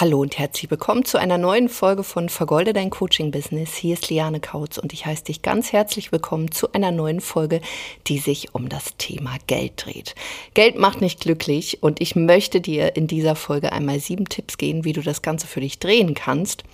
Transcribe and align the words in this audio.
Hallo 0.00 0.22
und 0.22 0.38
herzlich 0.38 0.70
willkommen 0.70 1.04
zu 1.04 1.18
einer 1.18 1.36
neuen 1.36 1.68
Folge 1.68 2.04
von 2.04 2.30
Vergolde 2.30 2.72
dein 2.72 2.88
Coaching 2.88 3.30
Business. 3.30 3.74
Hier 3.74 3.92
ist 3.92 4.08
Liane 4.08 4.40
Kautz 4.40 4.78
und 4.78 4.94
ich 4.94 5.04
heiße 5.04 5.24
dich 5.24 5.42
ganz 5.42 5.74
herzlich 5.74 6.10
willkommen 6.10 6.50
zu 6.50 6.72
einer 6.72 6.90
neuen 6.90 7.20
Folge, 7.20 7.60
die 8.06 8.16
sich 8.16 8.54
um 8.54 8.70
das 8.70 8.96
Thema 8.96 9.36
Geld 9.46 9.84
dreht. 9.84 10.14
Geld 10.54 10.78
macht 10.78 11.02
nicht 11.02 11.20
glücklich 11.20 11.82
und 11.82 12.00
ich 12.00 12.16
möchte 12.16 12.62
dir 12.62 12.96
in 12.96 13.08
dieser 13.08 13.36
Folge 13.36 13.72
einmal 13.72 14.00
sieben 14.00 14.26
Tipps 14.26 14.56
geben, 14.56 14.86
wie 14.86 14.94
du 14.94 15.02
das 15.02 15.20
Ganze 15.20 15.46
für 15.46 15.60
dich 15.60 15.80
drehen 15.80 16.14
kannst. 16.14 16.64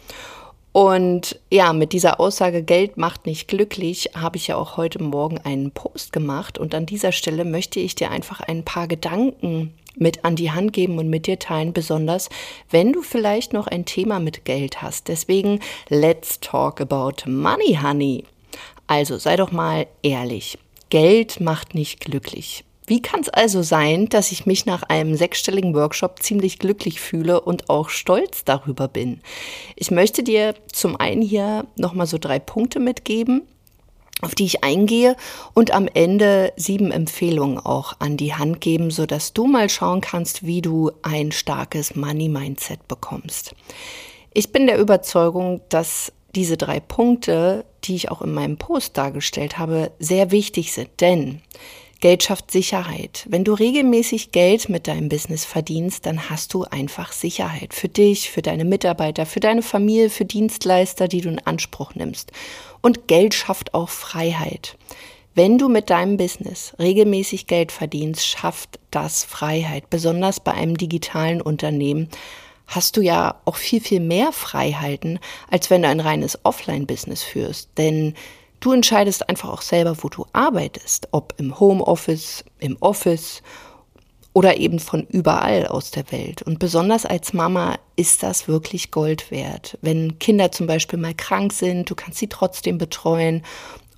Und 0.70 1.40
ja, 1.50 1.72
mit 1.72 1.92
dieser 1.94 2.20
Aussage, 2.20 2.62
Geld 2.62 2.96
macht 2.96 3.26
nicht 3.26 3.48
glücklich, 3.48 4.10
habe 4.14 4.36
ich 4.36 4.46
ja 4.46 4.54
auch 4.54 4.76
heute 4.76 5.02
Morgen 5.02 5.38
einen 5.38 5.72
Post 5.72 6.12
gemacht. 6.12 6.58
Und 6.58 6.76
an 6.76 6.86
dieser 6.86 7.10
Stelle 7.10 7.44
möchte 7.44 7.80
ich 7.80 7.96
dir 7.96 8.12
einfach 8.12 8.38
ein 8.38 8.62
paar 8.62 8.86
Gedanken 8.86 9.74
mit 9.96 10.24
an 10.24 10.36
die 10.36 10.50
Hand 10.50 10.72
geben 10.72 10.98
und 10.98 11.08
mit 11.08 11.26
dir 11.26 11.38
teilen, 11.38 11.72
besonders 11.72 12.28
wenn 12.70 12.92
du 12.92 13.02
vielleicht 13.02 13.52
noch 13.52 13.66
ein 13.66 13.84
Thema 13.84 14.20
mit 14.20 14.44
Geld 14.44 14.82
hast. 14.82 15.08
Deswegen, 15.08 15.60
let's 15.88 16.40
talk 16.40 16.80
about 16.80 17.28
money, 17.28 17.78
honey. 17.82 18.24
Also 18.86 19.18
sei 19.18 19.36
doch 19.36 19.52
mal 19.52 19.86
ehrlich. 20.02 20.58
Geld 20.90 21.40
macht 21.40 21.74
nicht 21.74 22.00
glücklich. 22.00 22.64
Wie 22.86 23.02
kann 23.02 23.20
es 23.20 23.28
also 23.28 23.62
sein, 23.62 24.08
dass 24.08 24.30
ich 24.30 24.46
mich 24.46 24.64
nach 24.64 24.84
einem 24.84 25.16
sechsstelligen 25.16 25.74
Workshop 25.74 26.22
ziemlich 26.22 26.60
glücklich 26.60 27.00
fühle 27.00 27.40
und 27.40 27.68
auch 27.68 27.88
stolz 27.88 28.44
darüber 28.44 28.86
bin? 28.86 29.20
Ich 29.74 29.90
möchte 29.90 30.22
dir 30.22 30.54
zum 30.72 30.94
einen 30.94 31.20
hier 31.20 31.66
nochmal 31.76 32.06
so 32.06 32.16
drei 32.16 32.38
Punkte 32.38 32.78
mitgeben, 32.78 33.42
auf 34.22 34.34
die 34.34 34.44
ich 34.44 34.64
eingehe 34.64 35.16
und 35.52 35.72
am 35.72 35.88
Ende 35.92 36.52
sieben 36.56 36.90
Empfehlungen 36.90 37.58
auch 37.58 37.94
an 37.98 38.16
die 38.16 38.34
Hand 38.34 38.60
geben, 38.60 38.90
so 38.90 39.06
dass 39.06 39.32
du 39.32 39.46
mal 39.46 39.68
schauen 39.68 40.00
kannst, 40.00 40.46
wie 40.46 40.62
du 40.62 40.90
ein 41.02 41.32
starkes 41.32 41.94
Money 41.94 42.28
Mindset 42.28 42.88
bekommst. 42.88 43.54
Ich 44.32 44.52
bin 44.52 44.66
der 44.66 44.78
Überzeugung, 44.78 45.60
dass 45.68 46.12
diese 46.34 46.56
drei 46.56 46.80
Punkte, 46.80 47.64
die 47.84 47.96
ich 47.96 48.10
auch 48.10 48.22
in 48.22 48.32
meinem 48.32 48.58
Post 48.58 48.96
dargestellt 48.96 49.58
habe, 49.58 49.90
sehr 49.98 50.30
wichtig 50.30 50.72
sind, 50.72 50.90
denn 51.00 51.40
Geld 52.00 52.22
schafft 52.22 52.50
Sicherheit. 52.50 53.26
Wenn 53.28 53.44
du 53.44 53.54
regelmäßig 53.54 54.30
Geld 54.30 54.68
mit 54.68 54.86
deinem 54.86 55.08
Business 55.08 55.44
verdienst, 55.44 56.04
dann 56.04 56.28
hast 56.28 56.52
du 56.52 56.64
einfach 56.64 57.12
Sicherheit 57.12 57.72
für 57.72 57.88
dich, 57.88 58.30
für 58.30 58.42
deine 58.42 58.64
Mitarbeiter, 58.64 59.24
für 59.24 59.40
deine 59.40 59.62
Familie, 59.62 60.10
für 60.10 60.26
Dienstleister, 60.26 61.08
die 61.08 61.22
du 61.22 61.30
in 61.30 61.38
Anspruch 61.38 61.94
nimmst. 61.94 62.32
Und 62.82 63.08
Geld 63.08 63.34
schafft 63.34 63.72
auch 63.72 63.88
Freiheit. 63.88 64.76
Wenn 65.34 65.58
du 65.58 65.68
mit 65.68 65.90
deinem 65.90 66.16
Business 66.16 66.74
regelmäßig 66.78 67.46
Geld 67.46 67.72
verdienst, 67.72 68.26
schafft 68.26 68.78
das 68.90 69.24
Freiheit. 69.24 69.90
Besonders 69.90 70.40
bei 70.40 70.52
einem 70.52 70.76
digitalen 70.76 71.40
Unternehmen 71.42 72.08
hast 72.66 72.96
du 72.96 73.00
ja 73.00 73.40
auch 73.44 73.56
viel, 73.56 73.80
viel 73.80 74.00
mehr 74.00 74.32
Freiheiten, 74.32 75.18
als 75.50 75.70
wenn 75.70 75.82
du 75.82 75.88
ein 75.88 76.00
reines 76.00 76.44
Offline-Business 76.44 77.22
führst. 77.22 77.70
Denn 77.78 78.14
Du 78.66 78.72
entscheidest 78.72 79.28
einfach 79.28 79.50
auch 79.50 79.62
selber, 79.62 79.96
wo 80.00 80.08
du 80.08 80.26
arbeitest, 80.32 81.06
ob 81.12 81.34
im 81.36 81.60
Homeoffice, 81.60 82.44
im 82.58 82.76
Office 82.80 83.40
oder 84.32 84.56
eben 84.56 84.80
von 84.80 85.06
überall 85.08 85.68
aus 85.68 85.92
der 85.92 86.10
Welt. 86.10 86.42
Und 86.42 86.58
besonders 86.58 87.06
als 87.06 87.32
Mama 87.32 87.76
ist 87.94 88.24
das 88.24 88.48
wirklich 88.48 88.90
Gold 88.90 89.30
wert. 89.30 89.78
Wenn 89.82 90.18
Kinder 90.18 90.50
zum 90.50 90.66
Beispiel 90.66 90.98
mal 90.98 91.14
krank 91.14 91.52
sind, 91.52 91.88
du 91.88 91.94
kannst 91.94 92.18
sie 92.18 92.26
trotzdem 92.26 92.76
betreuen. 92.76 93.44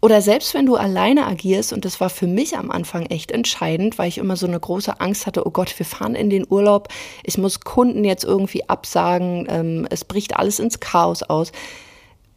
Oder 0.02 0.20
selbst 0.20 0.52
wenn 0.52 0.66
du 0.66 0.76
alleine 0.76 1.26
agierst, 1.26 1.72
und 1.72 1.86
das 1.86 1.98
war 1.98 2.10
für 2.10 2.26
mich 2.26 2.58
am 2.58 2.70
Anfang 2.70 3.06
echt 3.06 3.30
entscheidend, 3.30 3.96
weil 3.96 4.08
ich 4.08 4.18
immer 4.18 4.36
so 4.36 4.46
eine 4.46 4.60
große 4.60 5.00
Angst 5.00 5.24
hatte, 5.24 5.46
oh 5.46 5.50
Gott, 5.50 5.78
wir 5.78 5.86
fahren 5.86 6.14
in 6.14 6.28
den 6.28 6.44
Urlaub, 6.46 6.88
ich 7.24 7.38
muss 7.38 7.60
Kunden 7.60 8.04
jetzt 8.04 8.24
irgendwie 8.24 8.68
absagen, 8.68 9.46
ähm, 9.48 9.88
es 9.88 10.04
bricht 10.04 10.36
alles 10.36 10.58
ins 10.58 10.78
Chaos 10.78 11.22
aus 11.22 11.52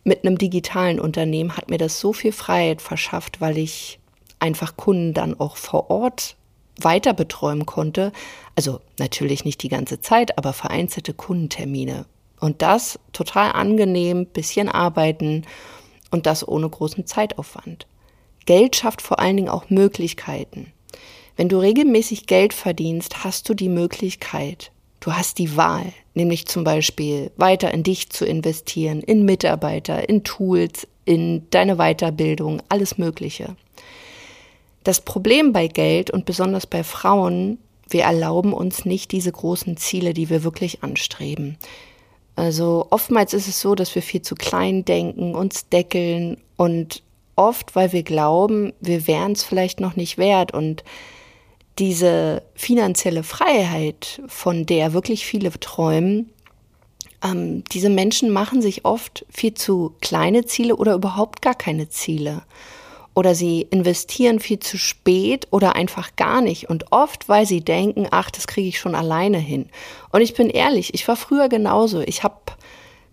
mit 0.04 0.26
einem 0.26 0.38
digitalen 0.38 1.00
Unternehmen 1.00 1.56
hat 1.56 1.70
mir 1.70 1.78
das 1.78 2.00
so 2.00 2.14
viel 2.14 2.32
Freiheit 2.32 2.82
verschafft, 2.82 3.42
weil 3.42 3.58
ich 3.58 4.00
einfach 4.40 4.76
Kunden 4.76 5.14
dann 5.14 5.40
auch 5.40 5.58
vor 5.58 5.90
Ort 5.90 6.36
weiter 6.78 7.14
betreuen 7.14 7.66
konnte. 7.66 8.12
Also 8.56 8.80
natürlich 8.98 9.46
nicht 9.46 9.62
die 9.62 9.70
ganze 9.70 10.02
Zeit, 10.02 10.38
aber 10.38 10.54
vereinzelte 10.54 11.14
Kundentermine. 11.14 12.06
Und 12.40 12.64
das 12.64 13.00
total 13.14 13.52
angenehm, 13.52 14.26
bisschen 14.26 14.68
arbeiten 14.68 15.46
und 16.10 16.26
das 16.26 16.48
ohne 16.48 16.68
großen 16.68 17.06
Zeitaufwand. 17.06 17.86
Geld 18.48 18.76
schafft 18.76 19.04
vor 19.04 19.20
allen 19.20 19.38
Dingen 19.38 19.50
auch 19.50 19.70
Möglichkeiten. 19.70 20.74
Wenn 21.36 21.50
du 21.50 21.60
regelmäßig 21.60 22.26
Geld 22.26 22.54
verdienst, 22.54 23.24
hast 23.24 23.48
du 23.48 23.54
die 23.54 23.70
Möglichkeit, 23.70 24.72
Du 25.02 25.14
hast 25.14 25.40
die 25.40 25.58
Wahl, 25.58 25.92
nämlich 26.14 26.48
zum 26.48 26.64
Beispiel 26.64 27.32
weiter 27.38 27.74
in 27.74 27.84
dich 27.84 28.10
zu 28.10 28.26
investieren, 28.26 29.02
in 29.02 29.24
Mitarbeiter, 29.24 30.08
in 30.10 30.24
Tools, 30.24 30.88
in 31.06 31.48
deine 31.50 31.78
Weiterbildung, 31.78 32.62
alles 32.70 32.98
Mögliche. 32.98 33.56
Das 34.84 35.02
Problem 35.02 35.54
bei 35.54 35.68
Geld 35.68 36.12
und 36.12 36.26
besonders 36.26 36.66
bei 36.66 36.84
Frauen, 36.84 37.60
wir 37.90 38.04
erlauben 38.04 38.54
uns 38.54 38.86
nicht 38.86 39.12
diese 39.12 39.32
großen 39.32 39.78
Ziele, 39.78 40.14
die 40.14 40.30
wir 40.30 40.44
wirklich 40.44 40.84
anstreben. 40.84 41.58
Also 42.36 42.88
oftmals 42.90 43.34
ist 43.34 43.48
es 43.48 43.62
so, 43.62 43.76
dass 43.76 43.94
wir 43.94 44.02
viel 44.02 44.22
zu 44.22 44.36
klein 44.36 44.86
denken, 44.86 45.36
uns 45.36 45.70
deckeln 45.70 46.38
und 46.56 47.04
oft, 47.36 47.76
weil 47.76 47.92
wir 47.92 48.04
glauben, 48.04 48.74
wir 48.80 49.08
wären 49.08 49.34
es 49.34 49.44
vielleicht 49.44 49.80
noch 49.80 49.96
nicht 49.96 50.18
wert 50.18 50.54
und 50.54 50.84
diese 51.80 52.44
finanzielle 52.56 53.24
Freiheit, 53.24 54.22
von 54.28 54.66
der 54.66 54.94
wirklich 54.94 55.26
viele 55.26 55.52
träumen, 55.60 56.30
ähm, 57.24 57.64
diese 57.72 57.90
Menschen 57.90 58.32
machen 58.32 58.62
sich 58.62 58.86
oft 58.86 59.26
viel 59.30 59.54
zu 59.54 59.96
kleine 60.02 60.46
Ziele 60.46 60.76
oder 60.76 60.94
überhaupt 60.94 61.42
gar 61.42 61.56
keine 61.56 61.90
Ziele. 61.90 62.44
Oder 63.14 63.36
sie 63.36 63.64
investieren 63.64 64.40
viel 64.40 64.60
zu 64.60 64.78
spät 64.78 65.48
oder 65.52 65.76
einfach 65.76 66.16
gar 66.16 66.42
nicht. 66.42 66.70
Und 66.70 66.92
oft, 66.92 67.28
weil 67.28 67.46
sie 67.46 67.62
denken, 67.62 68.08
ach, 68.10 68.32
das 68.32 68.48
kriege 68.48 68.70
ich 68.70 68.80
schon 68.80 68.96
alleine 68.96 69.38
hin. 69.38 69.68
Und 70.12 70.22
ich 70.22 70.34
bin 70.34 70.50
ehrlich, 70.50 70.94
ich 70.94 71.08
war 71.08 71.18
früher 71.18 71.50
genauso. 71.50 72.00
Ich 72.02 72.24
habe 72.24 72.38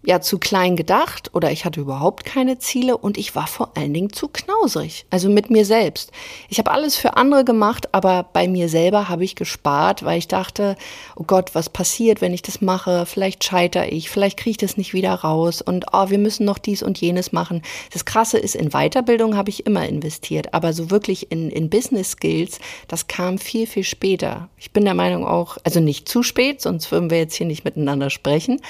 ja 0.02 0.20
zu 0.20 0.38
klein 0.38 0.76
gedacht 0.76 1.30
oder 1.34 1.50
ich 1.50 1.64
hatte 1.64 1.80
überhaupt 1.80 2.24
keine 2.24 2.58
Ziele 2.58 2.96
und 2.96 3.18
ich 3.18 3.34
war 3.34 3.46
vor 3.46 3.72
allen 3.76 3.92
Dingen 3.92 4.12
zu 4.12 4.28
knausrig, 4.28 5.06
also 5.10 5.28
mit 5.28 5.50
mir 5.50 5.64
selbst. 5.64 6.12
Ich 6.48 6.58
habe 6.58 6.70
alles 6.70 6.96
für 6.96 7.16
andere 7.16 7.44
gemacht, 7.44 7.92
aber 7.92 8.22
bei 8.32 8.46
mir 8.46 8.68
selber 8.68 9.08
habe 9.08 9.24
ich 9.24 9.34
gespart, 9.34 10.04
weil 10.04 10.18
ich 10.18 10.28
dachte, 10.28 10.76
oh 11.16 11.24
Gott, 11.26 11.54
was 11.54 11.68
passiert, 11.68 12.20
wenn 12.20 12.32
ich 12.32 12.42
das 12.42 12.60
mache? 12.60 13.06
Vielleicht 13.06 13.42
scheitere 13.42 13.88
ich, 13.88 14.08
vielleicht 14.08 14.38
kriege 14.38 14.52
ich 14.52 14.56
das 14.56 14.76
nicht 14.76 14.94
wieder 14.94 15.12
raus 15.12 15.60
und 15.62 15.86
oh, 15.92 16.10
wir 16.10 16.18
müssen 16.18 16.46
noch 16.46 16.58
dies 16.58 16.82
und 16.82 16.98
jenes 17.00 17.32
machen. 17.32 17.62
Das 17.92 18.04
Krasse 18.04 18.38
ist, 18.38 18.54
in 18.54 18.70
Weiterbildung 18.70 19.36
habe 19.36 19.50
ich 19.50 19.66
immer 19.66 19.86
investiert, 19.86 20.54
aber 20.54 20.72
so 20.72 20.90
wirklich 20.90 21.32
in, 21.32 21.50
in 21.50 21.70
Business 21.70 22.12
Skills, 22.12 22.60
das 22.86 23.08
kam 23.08 23.38
viel, 23.38 23.66
viel 23.66 23.84
später. 23.84 24.48
Ich 24.56 24.70
bin 24.70 24.84
der 24.84 24.94
Meinung 24.94 25.26
auch, 25.26 25.58
also 25.64 25.80
nicht 25.80 26.08
zu 26.08 26.22
spät, 26.22 26.60
sonst 26.60 26.90
würden 26.92 27.10
wir 27.10 27.18
jetzt 27.18 27.34
hier 27.34 27.46
nicht 27.46 27.64
miteinander 27.64 28.10
sprechen, 28.10 28.60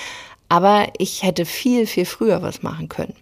aber 0.48 0.88
ich 0.98 1.22
hätte 1.22 1.44
viel, 1.44 1.86
viel 1.86 2.04
früher 2.04 2.42
was 2.42 2.62
machen 2.62 2.88
können. 2.88 3.14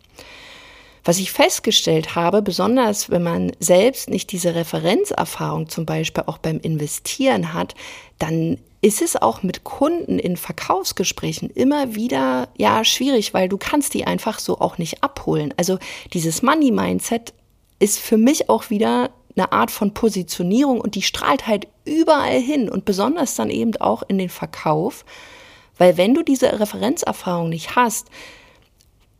Was 1.04 1.18
ich 1.18 1.30
festgestellt 1.30 2.16
habe, 2.16 2.42
besonders 2.42 3.10
wenn 3.10 3.22
man 3.22 3.52
selbst 3.60 4.10
nicht 4.10 4.32
diese 4.32 4.56
Referenzerfahrung 4.56 5.68
zum 5.68 5.86
Beispiel 5.86 6.24
auch 6.26 6.38
beim 6.38 6.58
Investieren 6.58 7.54
hat, 7.54 7.76
dann 8.18 8.58
ist 8.80 9.02
es 9.02 9.14
auch 9.14 9.42
mit 9.42 9.62
Kunden 9.62 10.18
in 10.18 10.36
Verkaufsgesprächen 10.36 11.50
immer 11.50 11.94
wieder 11.94 12.48
ja 12.56 12.84
schwierig, 12.84 13.34
weil 13.34 13.48
du 13.48 13.56
kannst 13.56 13.94
die 13.94 14.04
einfach 14.04 14.40
so 14.40 14.60
auch 14.60 14.78
nicht 14.78 15.02
abholen. 15.04 15.54
Also 15.56 15.78
dieses 16.12 16.42
Money 16.42 16.72
Mindset 16.72 17.32
ist 17.78 17.98
für 17.98 18.16
mich 18.16 18.48
auch 18.48 18.70
wieder 18.70 19.10
eine 19.36 19.52
Art 19.52 19.70
von 19.70 19.94
Positionierung 19.94 20.80
und 20.80 20.94
die 20.94 21.02
strahlt 21.02 21.46
halt 21.46 21.68
überall 21.84 22.40
hin 22.40 22.68
und 22.68 22.84
besonders 22.84 23.34
dann 23.34 23.50
eben 23.50 23.76
auch 23.76 24.02
in 24.08 24.18
den 24.18 24.30
Verkauf. 24.30 25.04
Weil 25.78 25.96
wenn 25.96 26.14
du 26.14 26.22
diese 26.22 26.58
Referenzerfahrung 26.58 27.48
nicht 27.48 27.76
hast, 27.76 28.08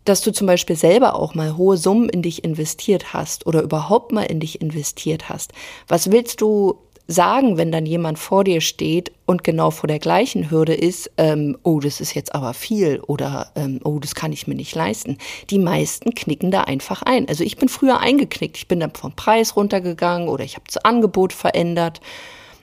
dass 0.04 0.22
du 0.22 0.32
zum 0.32 0.46
Beispiel 0.46 0.76
selber 0.76 1.16
auch 1.16 1.34
mal 1.34 1.56
hohe 1.56 1.76
Summen 1.76 2.08
in 2.08 2.22
dich 2.22 2.44
investiert 2.44 3.12
hast 3.12 3.46
oder 3.46 3.62
überhaupt 3.62 4.12
mal 4.12 4.22
in 4.22 4.40
dich 4.40 4.60
investiert 4.60 5.28
hast, 5.28 5.52
was 5.88 6.10
willst 6.10 6.40
du 6.40 6.78
sagen, 7.08 7.56
wenn 7.56 7.70
dann 7.70 7.86
jemand 7.86 8.18
vor 8.18 8.42
dir 8.42 8.60
steht 8.60 9.12
und 9.26 9.44
genau 9.44 9.70
vor 9.70 9.86
der 9.86 9.98
gleichen 9.98 10.50
Hürde 10.50 10.74
ist, 10.74 11.10
ähm, 11.18 11.56
oh, 11.62 11.78
das 11.78 12.00
ist 12.00 12.14
jetzt 12.14 12.34
aber 12.34 12.52
viel 12.52 13.00
oder 13.00 13.52
ähm, 13.54 13.80
oh, 13.84 13.98
das 13.98 14.14
kann 14.14 14.32
ich 14.32 14.46
mir 14.46 14.56
nicht 14.56 14.74
leisten. 14.74 15.18
Die 15.50 15.58
meisten 15.58 16.14
knicken 16.14 16.50
da 16.50 16.62
einfach 16.62 17.02
ein. 17.02 17.28
Also 17.28 17.44
ich 17.44 17.56
bin 17.56 17.68
früher 17.68 18.00
eingeknickt, 18.00 18.56
ich 18.56 18.68
bin 18.68 18.80
dann 18.80 18.92
vom 18.92 19.12
Preis 19.12 19.56
runtergegangen 19.56 20.28
oder 20.28 20.44
ich 20.44 20.56
habe 20.56 20.66
das 20.66 20.78
Angebot 20.78 21.32
verändert 21.32 22.00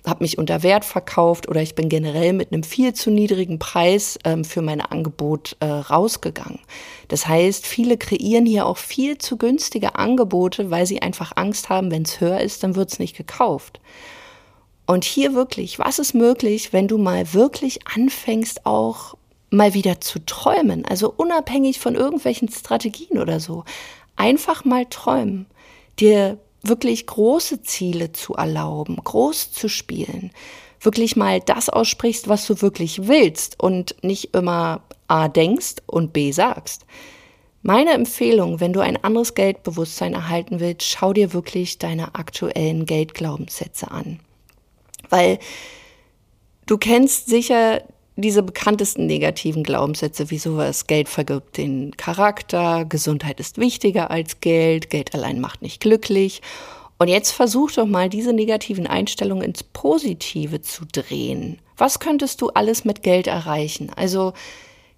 habe 0.05 0.23
mich 0.23 0.37
unter 0.37 0.63
Wert 0.63 0.83
verkauft 0.83 1.47
oder 1.47 1.61
ich 1.61 1.75
bin 1.75 1.87
generell 1.87 2.33
mit 2.33 2.51
einem 2.51 2.63
viel 2.63 2.93
zu 2.93 3.09
niedrigen 3.09 3.57
Preis 3.57 4.19
ähm, 4.25 4.43
für 4.43 4.61
mein 4.61 4.81
Angebot 4.81 5.55
äh, 5.59 5.65
rausgegangen. 5.65 6.59
Das 7.07 7.27
heißt, 7.27 7.65
viele 7.65 7.97
kreieren 7.97 8.45
hier 8.45 8.65
auch 8.65 8.77
viel 8.77 9.17
zu 9.17 9.37
günstige 9.37 9.95
Angebote, 9.95 10.71
weil 10.71 10.85
sie 10.85 11.01
einfach 11.01 11.33
Angst 11.35 11.69
haben, 11.69 11.89
wenn 11.89 12.03
es 12.03 12.19
höher 12.19 12.41
ist, 12.41 12.63
dann 12.63 12.75
wird 12.75 12.91
es 12.91 12.99
nicht 12.99 13.15
gekauft. 13.15 13.79
Und 14.85 15.05
hier 15.05 15.33
wirklich, 15.33 15.79
was 15.79 15.99
ist 15.99 16.13
möglich, 16.13 16.73
wenn 16.73 16.89
du 16.89 16.97
mal 16.97 17.33
wirklich 17.33 17.87
anfängst, 17.87 18.65
auch 18.65 19.15
mal 19.49 19.73
wieder 19.73 20.01
zu 20.01 20.19
träumen, 20.25 20.83
also 20.85 21.13
unabhängig 21.15 21.79
von 21.79 21.95
irgendwelchen 21.95 22.49
Strategien 22.49 23.19
oder 23.19 23.39
so. 23.39 23.63
Einfach 24.17 24.65
mal 24.65 24.85
träumen, 24.89 25.45
dir 25.99 26.37
wirklich 26.63 27.05
große 27.05 27.61
Ziele 27.61 28.13
zu 28.13 28.33
erlauben, 28.33 28.95
groß 28.95 29.51
zu 29.51 29.67
spielen, 29.67 30.31
wirklich 30.79 31.15
mal 31.15 31.39
das 31.41 31.69
aussprichst, 31.69 32.29
was 32.29 32.47
du 32.47 32.61
wirklich 32.61 33.07
willst 33.07 33.59
und 33.61 33.95
nicht 34.01 34.33
immer 34.33 34.81
A 35.07 35.27
denkst 35.27 35.75
und 35.85 36.13
B 36.13 36.31
sagst. 36.31 36.85
Meine 37.61 37.91
Empfehlung, 37.91 38.59
wenn 38.59 38.73
du 38.73 38.81
ein 38.81 39.01
anderes 39.03 39.35
Geldbewusstsein 39.35 40.13
erhalten 40.13 40.59
willst, 40.59 40.83
schau 40.83 41.13
dir 41.13 41.33
wirklich 41.33 41.77
deine 41.77 42.15
aktuellen 42.15 42.85
Geldglaubenssätze 42.85 43.89
an. 43.91 44.19
Weil 45.09 45.39
du 46.65 46.77
kennst 46.77 47.27
sicher 47.27 47.81
diese 48.15 48.43
bekanntesten 48.43 49.07
negativen 49.07 49.63
Glaubenssätze 49.63 50.29
wie 50.29 50.37
sowas, 50.37 50.87
Geld 50.87 51.09
vergibt 51.09 51.57
den 51.57 51.95
Charakter, 51.97 52.85
Gesundheit 52.85 53.39
ist 53.39 53.57
wichtiger 53.57 54.11
als 54.11 54.39
Geld, 54.39 54.89
Geld 54.89 55.13
allein 55.13 55.39
macht 55.39 55.61
nicht 55.61 55.79
glücklich. 55.79 56.41
Und 56.99 57.07
jetzt 57.07 57.31
versuch 57.31 57.71
doch 57.71 57.87
mal, 57.87 58.09
diese 58.09 58.33
negativen 58.33 58.87
Einstellungen 58.87 59.43
ins 59.43 59.63
Positive 59.63 60.61
zu 60.61 60.85
drehen. 60.85 61.59
Was 61.75 61.99
könntest 61.99 62.41
du 62.41 62.49
alles 62.49 62.85
mit 62.85 63.01
Geld 63.01 63.27
erreichen? 63.27 63.91
Also 63.95 64.33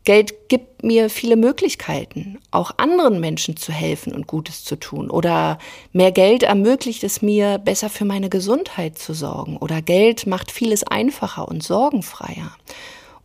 Geld 0.04 0.50
gibt 0.50 0.84
mir 0.84 1.10
viele 1.10 1.36
Möglichkeiten, 1.36 2.38
auch 2.52 2.72
anderen 2.78 3.20
Menschen 3.20 3.58
zu 3.58 3.72
helfen 3.72 4.14
und 4.14 4.28
Gutes 4.28 4.64
zu 4.64 4.76
tun. 4.76 5.10
Oder 5.10 5.58
mehr 5.94 6.12
Geld 6.12 6.44
ermöglicht 6.44 7.04
es 7.04 7.24
mir, 7.24 7.58
besser 7.58 7.90
für 7.90 8.06
meine 8.06 8.30
Gesundheit 8.30 9.00
zu 9.00 9.14
sorgen. 9.14 9.58
Oder 9.58 9.82
Geld 9.82 10.28
macht 10.28 10.52
vieles 10.52 10.84
einfacher 10.84 11.48
und 11.48 11.64
sorgenfreier. 11.64 12.52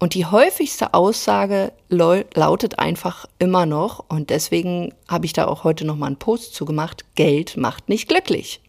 Und 0.01 0.15
die 0.15 0.25
häufigste 0.25 0.95
Aussage 0.95 1.73
lautet 1.91 2.79
einfach 2.79 3.27
immer 3.39 3.67
noch, 3.67 4.03
und 4.09 4.31
deswegen 4.31 4.95
habe 5.07 5.27
ich 5.27 5.35
da 5.35 5.47
auch 5.47 5.63
heute 5.63 5.85
nochmal 5.85 6.09
einen 6.09 6.19
Post 6.19 6.55
zugemacht, 6.55 7.05
Geld 7.15 7.59
macht 7.59 7.91
nicht 7.91 8.09
glücklich. 8.09 8.63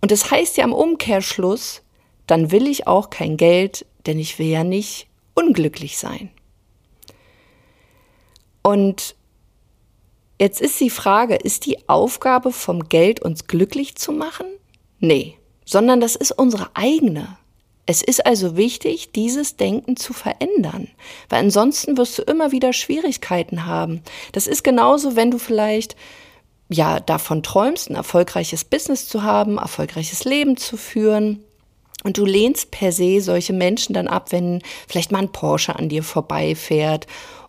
Und 0.00 0.12
das 0.12 0.30
heißt 0.30 0.56
ja 0.56 0.64
im 0.64 0.72
Umkehrschluss, 0.72 1.82
dann 2.28 2.52
will 2.52 2.68
ich 2.68 2.86
auch 2.86 3.10
kein 3.10 3.36
Geld, 3.36 3.86
denn 4.06 4.20
ich 4.20 4.38
will 4.38 4.46
ja 4.46 4.62
nicht 4.62 5.08
unglücklich 5.34 5.98
sein. 5.98 6.30
Und 8.62 9.16
jetzt 10.40 10.60
ist 10.60 10.78
die 10.78 10.90
Frage, 10.90 11.34
ist 11.34 11.66
die 11.66 11.88
Aufgabe 11.88 12.52
vom 12.52 12.88
Geld, 12.88 13.20
uns 13.20 13.48
glücklich 13.48 13.96
zu 13.96 14.12
machen? 14.12 14.46
Nee, 15.00 15.36
sondern 15.64 16.00
das 16.00 16.14
ist 16.14 16.30
unsere 16.30 16.70
eigene. 16.74 17.36
Es 17.86 18.02
ist 18.02 18.26
also 18.26 18.56
wichtig, 18.56 19.12
dieses 19.12 19.56
Denken 19.56 19.96
zu 19.96 20.12
verändern, 20.12 20.88
weil 21.28 21.44
ansonsten 21.44 21.96
wirst 21.96 22.18
du 22.18 22.22
immer 22.22 22.50
wieder 22.50 22.72
Schwierigkeiten 22.72 23.64
haben. 23.64 24.02
Das 24.32 24.48
ist 24.48 24.64
genauso, 24.64 25.14
wenn 25.14 25.30
du 25.30 25.38
vielleicht 25.38 25.94
ja 26.68 26.98
davon 26.98 27.44
träumst, 27.44 27.88
ein 27.88 27.94
erfolgreiches 27.94 28.64
Business 28.64 29.08
zu 29.08 29.22
haben, 29.22 29.58
erfolgreiches 29.58 30.24
Leben 30.24 30.56
zu 30.56 30.76
führen. 30.76 31.44
Und 32.02 32.18
du 32.18 32.24
lehnst 32.24 32.72
per 32.72 32.90
se 32.90 33.20
solche 33.20 33.52
Menschen 33.52 33.94
dann 33.94 34.08
ab, 34.08 34.32
wenn 34.32 34.62
vielleicht 34.88 35.12
mal 35.12 35.20
ein 35.20 35.32
Porsche 35.32 35.76
an 35.76 35.88
dir 35.88 36.02
vorbeifährt 36.02 37.06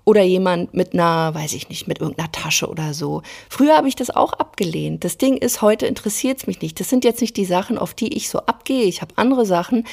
oder 0.07 0.23
jemand 0.23 0.73
mit 0.73 0.93
einer, 0.93 1.35
weiß 1.35 1.53
ich 1.53 1.67
nicht, 1.67 1.87
mit 1.87 1.99
irgendeiner 1.99 2.31
Tasche 2.31 2.69
oder 2.69 2.93
so. 2.93 3.23
Früher 3.49 3.75
habe 3.75 3.89
ich 3.89 3.95
das 3.95 4.09
auch 4.09 4.31
abgelehnt. 4.31 5.03
Das 5.03 5.17
Ding 5.17 5.35
ist, 5.35 5.61
heute 5.61 5.85
interessiert 5.85 6.37
es 6.37 6.47
mich 6.47 6.61
nicht. 6.61 6.79
Das 6.79 6.89
sind 6.89 7.03
jetzt 7.03 7.19
nicht 7.19 7.35
die 7.35 7.43
Sachen, 7.43 7.77
auf 7.77 7.93
die 7.93 8.15
ich 8.15 8.29
so 8.29 8.39
abgehe. 8.39 8.85
Ich 8.85 9.01
habe 9.01 9.13
andere 9.17 9.45
Sachen, 9.45 9.85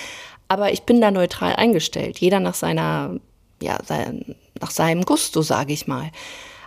aber 0.49 0.73
ich 0.73 0.83
bin 0.83 1.01
da 1.01 1.11
neutral 1.11 1.55
eingestellt. 1.57 2.19
Jeder 2.19 2.41
nach 2.41 2.55
seiner, 2.55 3.19
ja, 3.63 3.79
sein, 3.85 4.35
nach 4.61 4.71
seinem 4.71 5.05
Gusto, 5.05 5.43
sage 5.43 5.73
ich 5.73 5.87
mal. 5.87 6.11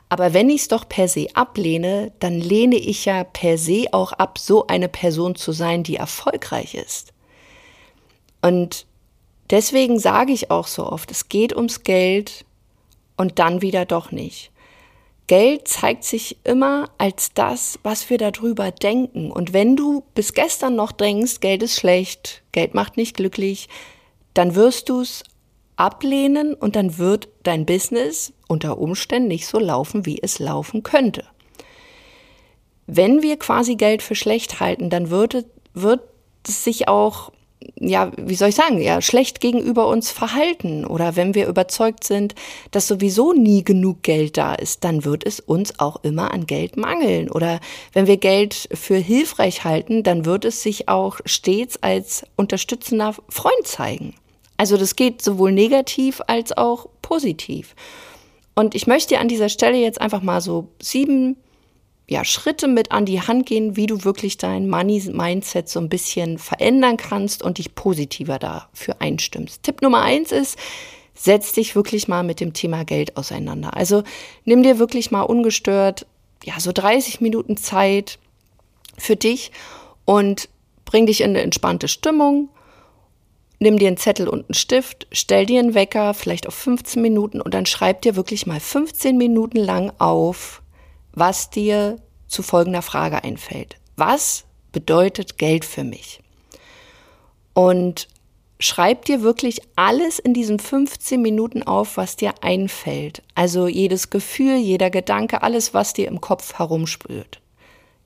Aber 0.09 0.33
wenn 0.33 0.49
ich 0.49 0.61
es 0.61 0.67
doch 0.67 0.87
per 0.87 1.07
se 1.07 1.27
ablehne, 1.33 2.11
dann 2.19 2.39
lehne 2.39 2.77
ich 2.77 3.05
ja 3.05 3.23
per 3.23 3.57
se 3.57 3.87
auch 3.91 4.13
ab, 4.13 4.37
so 4.39 4.67
eine 4.67 4.87
Person 4.87 5.35
zu 5.35 5.51
sein, 5.51 5.83
die 5.83 5.97
erfolgreich 5.97 6.75
ist. 6.75 7.13
Und 8.41 8.85
deswegen 9.49 9.99
sage 9.99 10.31
ich 10.31 10.49
auch 10.49 10.67
so 10.67 10.85
oft, 10.89 11.11
es 11.11 11.27
geht 11.27 11.55
ums 11.55 11.83
Geld 11.83 12.45
und 13.17 13.39
dann 13.39 13.61
wieder 13.61 13.85
doch 13.85 14.11
nicht. 14.11 14.51
Geld 15.27 15.67
zeigt 15.67 16.05
sich 16.05 16.37
immer 16.45 16.89
als 16.97 17.33
das, 17.33 17.79
was 17.83 18.09
wir 18.09 18.17
darüber 18.17 18.71
denken. 18.71 19.29
Und 19.29 19.51
wenn 19.51 19.75
du 19.75 20.03
bis 20.15 20.33
gestern 20.33 20.75
noch 20.75 20.93
denkst, 20.93 21.41
Geld 21.41 21.63
ist 21.63 21.75
schlecht, 21.75 22.43
Geld 22.53 22.73
macht 22.73 22.95
nicht 22.95 23.17
glücklich, 23.17 23.67
dann 24.33 24.55
wirst 24.55 24.87
du 24.87 25.01
es 25.01 25.23
ablehnen 25.75 26.53
und 26.53 26.77
dann 26.77 26.97
wird 26.97 27.27
dein 27.43 27.65
Business 27.65 28.31
unter 28.47 28.77
Umständen 28.77 29.27
nicht 29.27 29.47
so 29.47 29.59
laufen, 29.59 30.05
wie 30.05 30.19
es 30.21 30.39
laufen 30.39 30.81
könnte. 30.81 31.25
Wenn 32.85 33.21
wir 33.21 33.37
quasi 33.37 33.75
Geld 33.75 34.01
für 34.01 34.15
schlecht 34.15 34.61
halten, 34.61 34.89
dann 34.89 35.09
wird, 35.09 35.45
wird 35.73 36.01
es 36.47 36.63
sich 36.63 36.87
auch 36.87 37.33
ja, 37.79 38.11
wie 38.17 38.35
soll 38.35 38.49
ich 38.49 38.55
sagen, 38.55 38.81
ja, 38.81 39.01
schlecht 39.01 39.39
gegenüber 39.41 39.87
uns 39.87 40.11
verhalten 40.11 40.85
oder 40.85 41.15
wenn 41.15 41.35
wir 41.35 41.47
überzeugt 41.47 42.03
sind, 42.03 42.35
dass 42.71 42.87
sowieso 42.87 43.33
nie 43.33 43.63
genug 43.63 44.03
Geld 44.03 44.37
da 44.37 44.53
ist, 44.53 44.83
dann 44.83 45.05
wird 45.05 45.25
es 45.25 45.39
uns 45.39 45.79
auch 45.79 46.03
immer 46.03 46.31
an 46.33 46.45
Geld 46.45 46.77
mangeln 46.77 47.29
oder 47.29 47.59
wenn 47.93 48.07
wir 48.07 48.17
Geld 48.17 48.69
für 48.73 48.97
hilfreich 48.97 49.63
halten, 49.63 50.03
dann 50.03 50.25
wird 50.25 50.45
es 50.45 50.61
sich 50.61 50.87
auch 50.87 51.19
stets 51.25 51.81
als 51.81 52.25
unterstützender 52.35 53.15
Freund 53.29 53.65
zeigen. 53.65 54.13
Also 54.57 54.77
das 54.77 54.95
geht 54.95 55.21
sowohl 55.21 55.51
negativ 55.51 56.21
als 56.27 56.55
auch 56.55 56.87
positiv. 57.01 57.75
Und 58.55 58.73
ich 58.73 58.87
möchte 58.87 59.19
an 59.19 59.27
dieser 59.27 59.49
Stelle 59.49 59.77
jetzt 59.77 60.01
einfach 60.01 60.23
mal 60.23 60.41
so 60.41 60.69
sieben 60.81 61.37
ja, 62.09 62.23
Schritte 62.23 62.67
mit 62.67 62.91
an 62.91 63.05
die 63.05 63.21
Hand 63.21 63.45
gehen, 63.45 63.75
wie 63.75 63.85
du 63.85 64.05
wirklich 64.05 64.37
dein 64.37 64.69
Money-Mindset 64.69 65.67
so 65.67 65.79
ein 65.79 65.89
bisschen 65.89 66.37
verändern 66.37 66.95
kannst 66.95 67.43
und 67.43 67.57
dich 67.57 67.75
positiver 67.75 68.39
dafür 68.39 68.95
einstimmst. 68.99 69.63
Tipp 69.63 69.81
Nummer 69.81 70.03
eins 70.03 70.31
ist, 70.31 70.57
setz 71.13 71.51
dich 71.51 71.75
wirklich 71.75 72.07
mal 72.07 72.23
mit 72.23 72.39
dem 72.39 72.53
Thema 72.53 72.85
Geld 72.85 73.17
auseinander. 73.17 73.75
Also 73.75 74.03
nimm 74.45 74.63
dir 74.63 74.79
wirklich 74.79 75.11
mal 75.11 75.23
ungestört, 75.23 76.05
ja, 76.43 76.59
so 76.59 76.71
30 76.71 77.19
Minuten 77.19 77.57
Zeit 77.57 78.19
für 78.97 79.17
dich 79.17 79.51
und 80.05 80.47
bring 80.85 81.07
dich 81.07 81.21
in 81.21 81.31
eine 81.31 81.41
entspannte 81.41 81.89
Stimmung. 81.89 82.49
Nimm 83.59 83.79
dir 83.79 83.87
einen 83.87 83.97
Zettel 83.97 84.29
und 84.29 84.45
einen 84.45 84.53
Stift, 84.53 85.07
stell 85.11 85.45
dir 85.45 85.59
einen 85.59 85.73
Wecker, 85.73 86.13
vielleicht 86.13 86.47
auf 86.47 86.53
15 86.53 87.01
Minuten 87.01 87.41
und 87.41 87.53
dann 87.53 87.65
schreib 87.65 88.03
dir 88.03 88.15
wirklich 88.15 88.45
mal 88.45 88.59
15 88.59 89.17
Minuten 89.17 89.57
lang 89.57 89.91
auf, 89.97 90.61
was 91.17 91.49
dir 91.49 91.97
zu 92.27 92.43
folgender 92.43 92.83
Frage 92.83 93.23
einfällt. 93.23 93.77
Was 93.95 94.43
bedeutet 94.71 95.39
Geld 95.39 95.65
für 95.65 95.83
mich? 95.83 96.21
Und 97.55 98.07
schreib 98.59 99.05
dir 99.05 99.23
wirklich 99.23 99.61
alles 99.75 100.19
in 100.19 100.35
diesen 100.35 100.59
15 100.59 101.19
Minuten 101.19 101.63
auf, 101.63 101.97
was 101.97 102.17
dir 102.17 102.35
einfällt. 102.41 103.23
Also 103.33 103.67
jedes 103.67 104.11
Gefühl, 104.11 104.57
jeder 104.57 104.91
Gedanke, 104.91 105.41
alles, 105.41 105.73
was 105.73 105.93
dir 105.93 106.07
im 106.07 106.21
Kopf 106.21 106.59
herumspürt. 106.59 107.41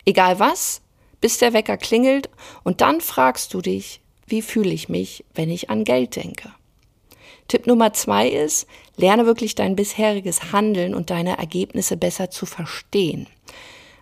Egal 0.06 0.40
was, 0.40 0.82
bis 1.20 1.38
der 1.38 1.52
Wecker 1.52 1.76
klingelt 1.76 2.30
und 2.64 2.80
dann 2.80 3.02
fragst 3.02 3.54
du 3.54 3.62
dich, 3.62 4.00
wie 4.26 4.42
fühle 4.42 4.72
ich 4.72 4.88
mich, 4.88 5.26
wenn 5.34 5.50
ich 5.50 5.70
an 5.70 5.84
Geld 5.84 6.16
denke? 6.16 6.54
Tipp 7.52 7.68
Nummer 7.68 7.92
zwei 7.92 8.30
ist, 8.30 8.66
lerne 8.96 9.26
wirklich 9.26 9.56
dein 9.56 9.76
bisheriges 9.76 10.54
Handeln 10.54 10.96
und 10.96 11.10
deine 11.10 11.38
Ergebnisse 11.38 11.98
besser 11.98 12.30
zu 12.30 12.46
verstehen. 12.46 13.28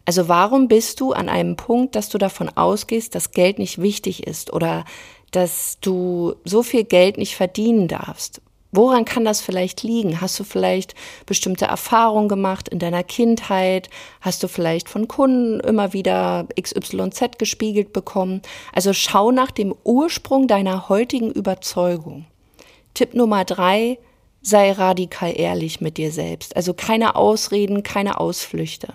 Also 0.05 0.27
warum 0.27 0.67
bist 0.67 0.99
du 0.99 1.13
an 1.13 1.29
einem 1.29 1.55
Punkt, 1.55 1.95
dass 1.95 2.09
du 2.09 2.19
davon 2.19 2.49
ausgehst, 2.55 3.15
dass 3.15 3.31
Geld 3.31 3.57
nicht 3.57 3.81
wichtig 3.81 4.27
ist 4.27 4.53
oder 4.53 4.85
dass 5.31 5.79
du 5.81 6.35
so 6.45 6.61
viel 6.61 6.83
Geld 6.83 7.17
nicht 7.17 7.35
verdienen 7.35 7.87
darfst? 7.87 8.39
Woran 8.71 9.03
kann 9.03 9.25
das 9.25 9.41
vielleicht 9.41 9.81
liegen? 9.81 10.21
Hast 10.21 10.39
du 10.39 10.43
vielleicht 10.43 10.93
bestimmte 11.25 11.65
Erfahrungen 11.65 12.29
gemacht 12.29 12.69
in 12.69 12.77
deiner 12.77 13.03
Kindheit? 13.03 13.89
Hast 14.21 14.43
du 14.43 14.47
vielleicht 14.47 14.89
von 14.89 15.07
Kunden 15.07 15.59
immer 15.61 15.93
wieder 15.93 16.47
XYZ 16.55 17.39
gespiegelt 17.39 17.93
bekommen? 17.93 18.43
Also 18.73 18.93
schau 18.93 19.31
nach 19.31 19.49
dem 19.49 19.73
Ursprung 19.83 20.47
deiner 20.47 20.87
heutigen 20.87 21.31
Überzeugung. 21.31 22.27
Tipp 22.93 23.13
Nummer 23.13 23.45
drei, 23.45 23.97
sei 24.41 24.71
radikal 24.71 25.33
ehrlich 25.35 25.81
mit 25.81 25.97
dir 25.97 26.11
selbst. 26.11 26.55
Also 26.55 26.73
keine 26.73 27.15
Ausreden, 27.15 27.83
keine 27.83 28.19
Ausflüchte. 28.19 28.93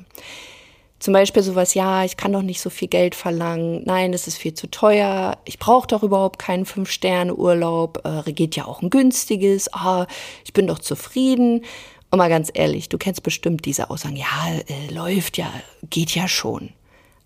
Zum 1.04 1.12
Beispiel 1.12 1.42
sowas, 1.42 1.74
ja, 1.74 2.02
ich 2.04 2.16
kann 2.16 2.32
doch 2.32 2.40
nicht 2.40 2.62
so 2.62 2.70
viel 2.70 2.88
Geld 2.88 3.14
verlangen, 3.14 3.82
nein, 3.84 4.14
es 4.14 4.26
ist 4.26 4.38
viel 4.38 4.54
zu 4.54 4.70
teuer, 4.70 5.36
ich 5.44 5.58
brauche 5.58 5.86
doch 5.86 6.02
überhaupt 6.02 6.38
keinen 6.38 6.64
Fünf-Sterne-Urlaub, 6.64 8.00
äh, 8.26 8.32
geht 8.32 8.56
ja 8.56 8.64
auch 8.64 8.80
ein 8.80 8.88
günstiges, 8.88 9.70
ah, 9.74 10.06
ich 10.46 10.54
bin 10.54 10.66
doch 10.66 10.78
zufrieden. 10.78 11.62
Und 12.10 12.18
mal 12.18 12.30
ganz 12.30 12.50
ehrlich, 12.54 12.88
du 12.88 12.96
kennst 12.96 13.22
bestimmt 13.22 13.66
diese 13.66 13.90
Aussagen, 13.90 14.16
ja, 14.16 14.54
äh, 14.66 14.94
läuft 14.94 15.36
ja, 15.36 15.52
geht 15.90 16.14
ja 16.14 16.26
schon. 16.26 16.70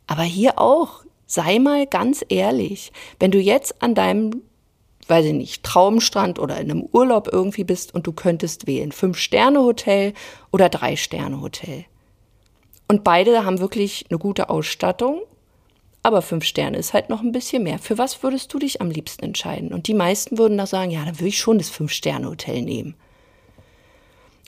Aber 0.08 0.22
hier 0.25 0.58
auch, 0.58 1.04
sei 1.26 1.60
mal 1.60 1.87
ganz 1.87 2.25
ehrlich, 2.28 2.90
wenn 3.20 3.30
du 3.30 3.38
jetzt 3.38 3.80
an 3.80 3.94
deinem 3.94 4.42
weiß 5.08 5.26
ich 5.26 5.32
nicht, 5.32 5.62
Traumstrand 5.62 6.38
oder 6.38 6.58
in 6.58 6.70
einem 6.70 6.82
Urlaub 6.92 7.28
irgendwie 7.32 7.64
bist 7.64 7.94
und 7.94 8.06
du 8.06 8.12
könntest 8.12 8.66
wählen, 8.66 8.92
Fünf-Sterne-Hotel 8.92 10.12
oder 10.50 10.68
Drei-Sterne-Hotel. 10.68 11.84
Und 12.88 13.04
beide 13.04 13.44
haben 13.44 13.60
wirklich 13.60 14.06
eine 14.08 14.18
gute 14.18 14.48
Ausstattung, 14.50 15.20
aber 16.02 16.22
fünf 16.22 16.44
Sterne 16.44 16.78
ist 16.78 16.94
halt 16.94 17.10
noch 17.10 17.20
ein 17.20 17.32
bisschen 17.32 17.62
mehr. 17.62 17.78
Für 17.78 17.98
was 17.98 18.22
würdest 18.22 18.52
du 18.54 18.58
dich 18.58 18.80
am 18.80 18.90
liebsten 18.90 19.24
entscheiden? 19.24 19.74
Und 19.74 19.88
die 19.88 19.94
meisten 19.94 20.38
würden 20.38 20.56
da 20.56 20.66
sagen, 20.66 20.90
ja, 20.90 21.04
dann 21.04 21.18
würde 21.18 21.28
ich 21.28 21.38
schon 21.38 21.58
das 21.58 21.68
Fünf-Sterne-Hotel 21.68 22.62
nehmen. 22.62 22.94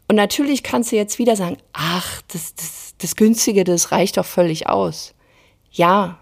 Und 0.09 0.17
natürlich 0.17 0.63
kannst 0.63 0.91
du 0.91 0.97
jetzt 0.97 1.19
wieder 1.19 1.37
sagen, 1.37 1.59
ach, 1.73 2.23
das, 2.29 2.55
das, 2.55 2.95
das 2.99 3.15
Günstige, 3.15 3.65
das 3.65 3.93
reicht 3.93 4.17
doch 4.17 4.25
völlig 4.25 4.69
aus. 4.69 5.15
Ja, 5.71 6.19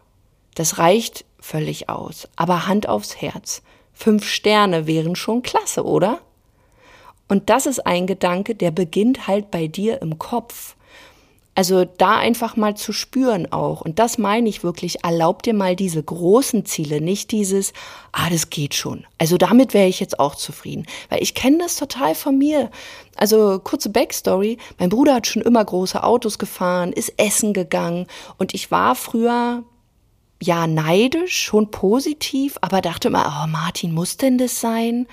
das 0.54 0.78
reicht 0.78 1.24
völlig 1.40 1.88
aus. 1.88 2.28
Aber 2.36 2.66
Hand 2.66 2.88
aufs 2.88 3.16
Herz. 3.22 3.62
Fünf 4.00 4.28
Sterne 4.28 4.86
wären 4.86 5.16
schon 5.16 5.42
klasse, 5.42 5.84
oder? 5.84 6.20
Und 7.26 7.50
das 7.50 7.66
ist 7.66 7.84
ein 7.84 8.06
Gedanke, 8.06 8.54
der 8.54 8.70
beginnt 8.70 9.26
halt 9.26 9.50
bei 9.50 9.66
dir 9.66 10.00
im 10.02 10.20
Kopf. 10.20 10.76
Also 11.56 11.84
da 11.84 12.14
einfach 12.14 12.54
mal 12.54 12.76
zu 12.76 12.92
spüren 12.92 13.50
auch. 13.50 13.80
Und 13.80 13.98
das 13.98 14.16
meine 14.16 14.48
ich 14.48 14.62
wirklich, 14.62 15.02
erlaub 15.02 15.42
dir 15.42 15.52
mal 15.52 15.74
diese 15.74 16.00
großen 16.00 16.64
Ziele, 16.64 17.00
nicht 17.00 17.32
dieses, 17.32 17.72
ah, 18.12 18.30
das 18.30 18.50
geht 18.50 18.74
schon. 18.74 19.04
Also 19.18 19.36
damit 19.36 19.74
wäre 19.74 19.88
ich 19.88 19.98
jetzt 19.98 20.20
auch 20.20 20.36
zufrieden. 20.36 20.86
Weil 21.08 21.20
ich 21.20 21.34
kenne 21.34 21.58
das 21.58 21.74
total 21.74 22.14
von 22.14 22.38
mir. 22.38 22.70
Also 23.16 23.58
kurze 23.58 23.90
Backstory, 23.90 24.58
mein 24.78 24.90
Bruder 24.90 25.16
hat 25.16 25.26
schon 25.26 25.42
immer 25.42 25.64
große 25.64 26.04
Autos 26.04 26.38
gefahren, 26.38 26.92
ist 26.92 27.14
essen 27.16 27.52
gegangen 27.52 28.06
und 28.36 28.54
ich 28.54 28.70
war 28.70 28.94
früher 28.94 29.64
ja 30.42 30.66
neidisch, 30.66 31.38
schon 31.38 31.70
positiv, 31.70 32.58
aber 32.60 32.80
dachte 32.80 33.08
immer, 33.08 33.42
oh 33.44 33.48
Martin, 33.48 33.92
muss 33.92 34.16
denn 34.16 34.38
das 34.38 34.60
sein? 34.60 35.06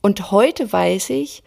Und 0.00 0.30
heute 0.30 0.72
weiß 0.72 1.10
ich, 1.10 1.42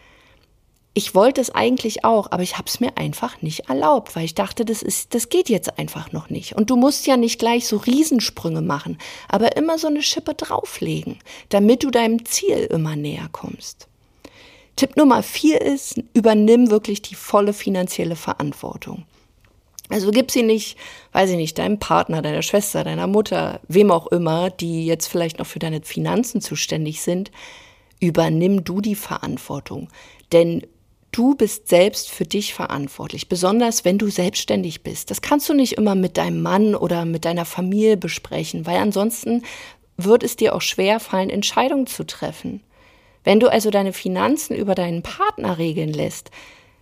ich 0.93 1.15
wollte 1.15 1.39
es 1.39 1.49
eigentlich 1.49 2.03
auch, 2.03 2.31
aber 2.31 2.43
ich 2.43 2.57
habe 2.57 2.67
es 2.67 2.81
mir 2.81 2.97
einfach 2.97 3.41
nicht 3.41 3.69
erlaubt, 3.69 4.15
weil 4.15 4.25
ich 4.25 4.35
dachte, 4.35 4.65
das 4.65 4.81
ist, 4.81 5.15
das 5.15 5.29
geht 5.29 5.47
jetzt 5.47 5.79
einfach 5.79 6.11
noch 6.11 6.29
nicht. 6.29 6.55
Und 6.55 6.69
du 6.69 6.75
musst 6.75 7.07
ja 7.07 7.15
nicht 7.15 7.39
gleich 7.39 7.65
so 7.65 7.77
Riesensprünge 7.77 8.61
machen, 8.61 8.97
aber 9.29 9.55
immer 9.55 9.77
so 9.77 9.87
eine 9.87 10.01
Schippe 10.01 10.33
drauflegen, 10.33 11.19
damit 11.47 11.83
du 11.83 11.91
deinem 11.91 12.25
Ziel 12.25 12.67
immer 12.69 12.97
näher 12.97 13.29
kommst. 13.31 13.87
Tipp 14.75 14.97
Nummer 14.97 15.23
vier 15.23 15.61
ist, 15.61 16.01
übernimm 16.13 16.69
wirklich 16.69 17.01
die 17.01 17.15
volle 17.15 17.53
finanzielle 17.53 18.17
Verantwortung. 18.17 19.05
Also 19.91 20.11
gib 20.11 20.31
sie 20.31 20.43
nicht, 20.43 20.77
weiß 21.11 21.31
ich 21.31 21.35
nicht, 21.35 21.57
deinem 21.57 21.77
Partner, 21.77 22.21
deiner 22.21 22.41
Schwester, 22.41 22.83
deiner 22.83 23.07
Mutter, 23.07 23.59
wem 23.67 23.91
auch 23.91 24.07
immer, 24.07 24.49
die 24.49 24.85
jetzt 24.85 25.07
vielleicht 25.07 25.37
noch 25.39 25.47
für 25.47 25.59
deine 25.59 25.81
Finanzen 25.81 26.39
zuständig 26.41 27.01
sind. 27.01 27.29
Übernimm 27.99 28.63
du 28.63 28.79
die 28.79 28.95
Verantwortung. 28.95 29.89
Denn 30.31 30.65
du 31.11 31.35
bist 31.35 31.67
selbst 31.67 32.09
für 32.09 32.23
dich 32.23 32.53
verantwortlich, 32.53 33.27
besonders 33.27 33.83
wenn 33.83 33.97
du 33.97 34.09
selbstständig 34.09 34.81
bist. 34.81 35.11
Das 35.11 35.21
kannst 35.21 35.49
du 35.49 35.53
nicht 35.53 35.73
immer 35.73 35.95
mit 35.95 36.17
deinem 36.17 36.41
Mann 36.41 36.73
oder 36.73 37.03
mit 37.03 37.25
deiner 37.25 37.45
Familie 37.45 37.97
besprechen, 37.97 38.65
weil 38.65 38.77
ansonsten 38.77 39.43
wird 39.97 40.23
es 40.23 40.37
dir 40.37 40.55
auch 40.55 40.61
schwer 40.61 41.01
fallen, 41.01 41.29
Entscheidungen 41.29 41.85
zu 41.85 42.05
treffen. 42.05 42.61
Wenn 43.23 43.39
du 43.39 43.51
also 43.51 43.69
deine 43.69 43.93
Finanzen 43.93 44.55
über 44.55 44.73
deinen 44.73 45.03
Partner 45.03 45.57
regeln 45.57 45.93
lässt, 45.93 46.31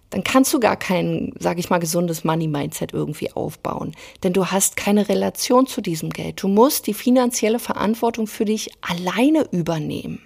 dann 0.10 0.24
kannst 0.24 0.54
du 0.54 0.60
gar 0.60 0.75
kein, 0.75 1.34
sag 1.39 1.60
ich 1.60 1.70
mal, 1.70 1.78
gesundes 1.78 2.24
Money-Mindset 2.24 2.94
irgendwie 2.94 3.32
aufbauen. 3.32 3.96
Denn 4.24 4.34
du 4.34 4.48
hast 4.48 4.75
keine 4.75 5.08
Relation 5.08 5.68
zu 5.68 5.82
diesem 5.82 6.10
Geld. 6.10 6.42
Du 6.42 6.48
musst 6.48 6.88
die 6.88 6.94
finanzielle 6.94 7.60
Verantwortung 7.60 8.28
für 8.28 8.46
dich 8.46 8.72
alleine 8.82 9.48
übernehmen. 9.51 10.22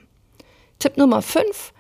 Tipp 0.80 0.98
Nummer 0.98 1.22
fünf: 1.22 1.74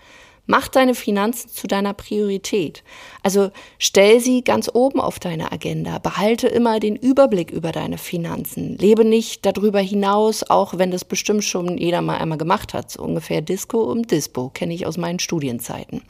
Mach 0.45 0.67
deine 0.67 0.93
Finanzen 0.93 1.49
zu 1.49 1.67
deiner 1.67 1.93
Priorität. 1.93 2.83
Also 3.21 3.51
stell 3.79 4.19
sie 4.19 4.43
ganz 4.43 4.69
oben 4.73 4.99
auf 4.99 5.17
deine 5.19 5.53
Agenda. 5.53 5.99
Behalte 5.99 6.47
immer 6.47 6.81
den 6.81 6.97
Überblick 6.97 7.51
über 7.51 7.71
deine 7.71 7.97
Finanzen. 7.97 8.77
Lebe 8.77 9.05
nicht 9.05 9.45
darüber 9.45 9.79
hinaus, 9.79 10.43
auch 10.43 10.77
wenn 10.77 10.91
das 10.91 11.05
bestimmt 11.05 11.45
schon 11.45 11.77
jeder 11.77 12.01
mal 12.01 12.17
einmal 12.17 12.37
gemacht 12.37 12.73
hat. 12.73 12.91
So 12.91 13.03
ungefähr 13.03 13.41
Disco 13.41 13.83
und 13.83 14.11
Dispo 14.11 14.49
kenne 14.49 14.73
ich 14.73 14.85
aus 14.85 14.97
meinen 14.97 15.19
Studienzeiten. 15.19 16.01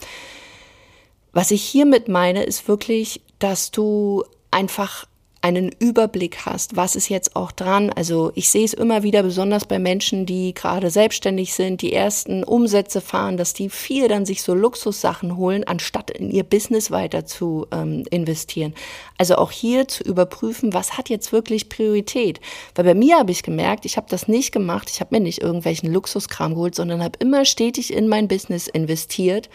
Was 1.34 1.52
ich 1.52 1.64
hiermit 1.64 2.08
meine, 2.08 2.44
ist 2.44 2.68
wirklich, 2.68 3.22
dass 3.40 3.72
du 3.72 4.24
einfach 4.52 5.08
einen 5.44 5.76
Überblick 5.78 6.46
hast, 6.46 6.78
was 6.78 6.96
ist 6.96 7.10
jetzt 7.10 7.36
auch 7.36 7.52
dran. 7.52 7.90
Also 7.90 8.32
ich 8.34 8.50
sehe 8.50 8.64
es 8.64 8.74
immer 8.74 9.04
wieder, 9.04 9.24
besonders 9.24 9.66
bei 9.66 9.78
Menschen, 9.78 10.26
die 10.26 10.54
gerade 10.54 10.90
selbstständig 10.90 11.54
sind, 11.54 11.82
die 11.82 11.92
ersten 11.92 12.46
Umsätze 12.46 13.02
fahren, 13.02 13.36
dass 13.36 13.54
die 13.54 13.70
viel 13.70 14.08
dann 14.08 14.26
sich 14.26 14.42
so 14.42 14.54
Luxussachen 14.54 15.36
holen, 15.36 15.66
anstatt 15.66 16.12
in 16.12 16.32
ihr 16.32 16.44
Business 16.44 16.92
weiter 16.92 17.26
zu 17.26 17.68
ähm, 17.74 18.06
investieren. 18.10 18.74
Also 19.18 19.36
auch 19.36 19.52
hier 19.52 19.90
zu 19.90 20.04
überprüfen, 20.04 20.74
was 20.74 20.98
hat 20.98 21.10
jetzt 21.10 21.34
wirklich 21.34 21.68
Priorität. 21.68 22.40
Weil 22.76 22.86
bei 22.86 22.96
mir 22.96 23.18
habe 23.18 23.34
ich 23.34 23.44
gemerkt, 23.44 23.84
ich 23.84 23.98
habe 23.98 24.08
das 24.10 24.30
nicht 24.30 24.54
gemacht, 24.54 24.90
ich 24.90 25.02
habe 25.02 25.14
mir 25.14 25.20
nicht 25.22 25.42
irgendwelchen 25.42 25.92
Luxuskram 25.92 26.54
geholt, 26.54 26.76
sondern 26.76 27.04
habe 27.04 27.20
immer 27.20 27.44
stetig 27.44 27.92
in 27.92 28.08
mein 28.08 28.30
Business 28.30 28.70
investiert. 28.70 29.50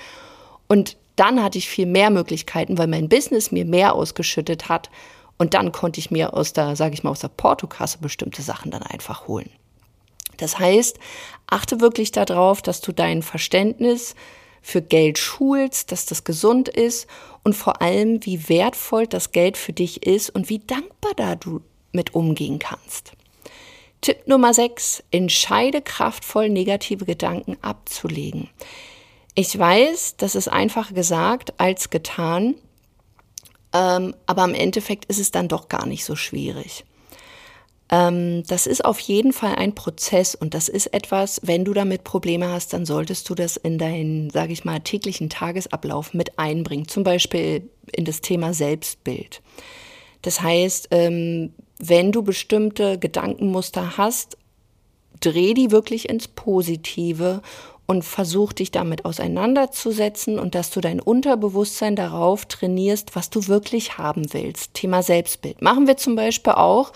Und 0.66 0.98
dann 1.18 1.42
hatte 1.42 1.58
ich 1.58 1.68
viel 1.68 1.86
mehr 1.86 2.10
Möglichkeiten, 2.10 2.78
weil 2.78 2.86
mein 2.86 3.08
Business 3.08 3.50
mir 3.50 3.64
mehr 3.64 3.94
ausgeschüttet 3.94 4.68
hat. 4.68 4.90
Und 5.36 5.54
dann 5.54 5.72
konnte 5.72 6.00
ich 6.00 6.10
mir 6.10 6.34
aus 6.34 6.52
der, 6.52 6.76
sage 6.76 6.94
ich 6.94 7.04
mal, 7.04 7.10
aus 7.10 7.20
der 7.20 7.28
Portokasse 7.28 7.98
bestimmte 7.98 8.42
Sachen 8.42 8.70
dann 8.70 8.82
einfach 8.82 9.28
holen. 9.28 9.50
Das 10.36 10.58
heißt, 10.58 10.98
achte 11.46 11.80
wirklich 11.80 12.12
darauf, 12.12 12.62
dass 12.62 12.80
du 12.80 12.92
dein 12.92 13.22
Verständnis 13.22 14.14
für 14.62 14.82
Geld 14.82 15.18
schulst, 15.18 15.92
dass 15.92 16.06
das 16.06 16.24
gesund 16.24 16.68
ist 16.68 17.06
und 17.42 17.54
vor 17.54 17.80
allem, 17.80 18.24
wie 18.24 18.48
wertvoll 18.48 19.06
das 19.06 19.32
Geld 19.32 19.56
für 19.56 19.72
dich 19.72 20.06
ist 20.06 20.30
und 20.30 20.48
wie 20.48 20.58
dankbar 20.58 21.12
da 21.16 21.34
du 21.36 21.62
mit 21.92 22.14
umgehen 22.14 22.58
kannst. 22.58 23.12
Tipp 24.00 24.26
Nummer 24.26 24.54
6. 24.54 25.02
Entscheide 25.10 25.82
kraftvoll 25.82 26.48
negative 26.48 27.04
Gedanken 27.04 27.56
abzulegen. 27.62 28.48
Ich 29.40 29.56
weiß, 29.56 30.16
das 30.16 30.34
ist 30.34 30.48
einfacher 30.48 30.94
gesagt 30.94 31.60
als 31.60 31.90
getan, 31.90 32.56
ähm, 33.72 34.16
aber 34.26 34.42
im 34.42 34.52
Endeffekt 34.52 35.04
ist 35.04 35.20
es 35.20 35.30
dann 35.30 35.46
doch 35.46 35.68
gar 35.68 35.86
nicht 35.86 36.04
so 36.04 36.16
schwierig. 36.16 36.84
Ähm, 37.88 38.42
das 38.48 38.66
ist 38.66 38.84
auf 38.84 38.98
jeden 38.98 39.32
Fall 39.32 39.54
ein 39.54 39.76
Prozess 39.76 40.34
und 40.34 40.54
das 40.54 40.68
ist 40.68 40.88
etwas, 40.88 41.40
wenn 41.44 41.64
du 41.64 41.72
damit 41.72 42.02
Probleme 42.02 42.48
hast, 42.48 42.72
dann 42.72 42.84
solltest 42.84 43.30
du 43.30 43.36
das 43.36 43.56
in 43.56 43.78
deinen, 43.78 44.30
sage 44.30 44.52
ich 44.52 44.64
mal, 44.64 44.80
täglichen 44.80 45.30
Tagesablauf 45.30 46.14
mit 46.14 46.36
einbringen, 46.36 46.88
zum 46.88 47.04
Beispiel 47.04 47.70
in 47.92 48.04
das 48.04 48.20
Thema 48.20 48.52
Selbstbild. 48.52 49.40
Das 50.22 50.40
heißt, 50.40 50.88
ähm, 50.90 51.52
wenn 51.78 52.10
du 52.10 52.24
bestimmte 52.24 52.98
Gedankenmuster 52.98 53.98
hast, 53.98 54.36
dreh 55.20 55.54
die 55.54 55.70
wirklich 55.70 56.08
ins 56.08 56.26
Positive 56.26 57.40
und 57.90 58.04
versuch 58.04 58.52
dich 58.52 58.70
damit 58.70 59.06
auseinanderzusetzen 59.06 60.38
und 60.38 60.54
dass 60.54 60.70
du 60.70 60.80
dein 60.80 61.00
Unterbewusstsein 61.00 61.96
darauf 61.96 62.44
trainierst, 62.44 63.16
was 63.16 63.30
du 63.30 63.48
wirklich 63.48 63.96
haben 63.96 64.32
willst. 64.34 64.74
Thema 64.74 65.02
Selbstbild. 65.02 65.62
Machen 65.62 65.86
wir 65.86 65.96
zum 65.96 66.14
Beispiel 66.14 66.52
auch 66.52 66.92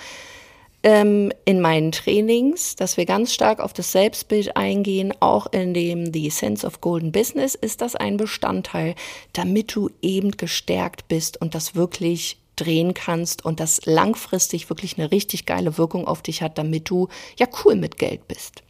ähm, 0.83 1.33
in 1.47 1.63
meinen 1.63 1.93
Trainings, 1.93 2.77
dass 2.77 2.99
wir 2.99 3.07
ganz 3.07 3.33
stark 3.33 3.59
auf 3.59 3.73
das 3.73 3.91
Selbstbild 3.91 4.55
eingehen. 4.55 5.15
Auch 5.21 5.47
in 5.51 5.73
dem 5.73 6.13
The 6.13 6.29
Sense 6.29 6.67
of 6.67 6.83
Golden 6.83 7.11
Business 7.11 7.55
ist 7.55 7.81
das 7.81 7.97
ein 7.97 8.19
Bestandteil, 8.19 8.95
damit 9.33 9.75
du 9.75 9.89
eben 10.03 10.33
gestärkt 10.33 11.09
bist 11.09 11.41
und 11.41 11.55
das 11.55 11.75
wirklich 11.75 12.37
drehen 12.57 12.93
kannst 12.93 13.47
und 13.47 13.61
das 13.61 13.87
langfristig 13.87 14.69
wirklich 14.69 14.99
eine 14.99 15.11
richtig 15.11 15.47
geile 15.47 15.79
Wirkung 15.79 16.07
auf 16.07 16.21
dich 16.21 16.43
hat, 16.43 16.59
damit 16.59 16.91
du 16.91 17.09
ja 17.39 17.47
cool 17.65 17.77
mit 17.77 17.97
Geld 17.97 18.29
bist. 18.29 18.63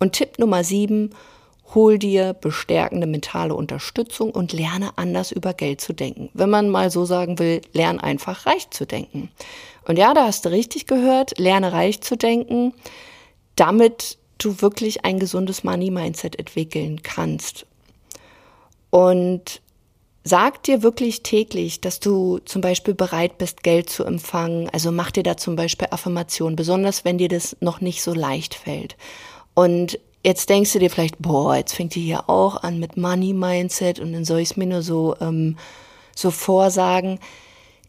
Und 0.00 0.14
Tipp 0.14 0.40
Nummer 0.40 0.64
sieben, 0.64 1.10
Hol 1.74 1.98
dir 1.98 2.34
bestärkende 2.34 3.06
mentale 3.06 3.54
Unterstützung 3.54 4.30
und 4.30 4.52
lerne 4.52 4.96
anders 4.96 5.32
über 5.32 5.54
Geld 5.54 5.80
zu 5.80 5.92
denken. 5.92 6.30
Wenn 6.32 6.50
man 6.50 6.70
mal 6.70 6.90
so 6.90 7.04
sagen 7.04 7.38
will, 7.38 7.62
lern 7.72 7.98
einfach 7.98 8.46
reich 8.46 8.70
zu 8.70 8.86
denken. 8.86 9.30
Und 9.86 9.98
ja, 9.98 10.14
da 10.14 10.26
hast 10.26 10.44
du 10.44 10.50
richtig 10.50 10.86
gehört, 10.86 11.38
lerne 11.38 11.72
reich 11.72 12.00
zu 12.00 12.16
denken, 12.16 12.72
damit 13.56 14.18
du 14.38 14.60
wirklich 14.60 15.04
ein 15.04 15.18
gesundes 15.18 15.64
Money-Mindset 15.64 16.38
entwickeln 16.38 17.02
kannst. 17.02 17.66
Und 18.90 19.60
sag 20.22 20.62
dir 20.62 20.82
wirklich 20.82 21.22
täglich, 21.22 21.80
dass 21.80 22.00
du 22.00 22.38
zum 22.44 22.62
Beispiel 22.62 22.94
bereit 22.94 23.38
bist, 23.38 23.62
Geld 23.62 23.90
zu 23.90 24.04
empfangen. 24.04 24.68
Also 24.70 24.92
mach 24.92 25.10
dir 25.10 25.22
da 25.22 25.36
zum 25.36 25.56
Beispiel 25.56 25.88
Affirmationen, 25.90 26.56
besonders 26.56 27.04
wenn 27.04 27.18
dir 27.18 27.28
das 27.28 27.56
noch 27.60 27.80
nicht 27.80 28.02
so 28.02 28.14
leicht 28.14 28.54
fällt. 28.54 28.96
Und 29.54 29.98
Jetzt 30.24 30.48
denkst 30.48 30.72
du 30.72 30.78
dir 30.78 30.88
vielleicht, 30.88 31.18
boah, 31.18 31.54
jetzt 31.54 31.74
fängt 31.74 31.94
die 31.94 32.00
hier 32.00 32.30
auch 32.30 32.62
an 32.62 32.78
mit 32.78 32.96
Money 32.96 33.34
Mindset 33.34 34.00
und 34.00 34.14
dann 34.14 34.24
soll 34.24 34.40
ich 34.40 34.52
es 34.52 34.56
mir 34.56 34.66
nur 34.66 34.80
so, 34.80 35.14
ähm, 35.20 35.58
so 36.16 36.30
vorsagen. 36.30 37.18